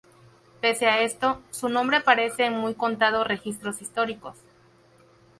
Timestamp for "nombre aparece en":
1.69-2.57